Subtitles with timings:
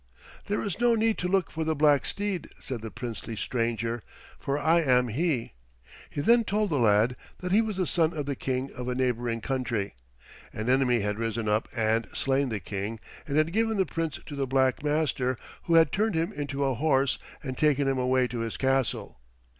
[0.47, 4.01] "There is no need to look for the black steed," said the princely stranger,
[4.39, 5.53] "for I am he."
[6.09, 8.95] He then told the lad that he was the son of the King of a
[8.95, 9.93] neighboring country.
[10.53, 14.35] An enemy had risen up and slain the King and had given the Prince to
[14.35, 18.39] the black master who had turned him into a horse and taken him away to
[18.39, 19.19] his castle.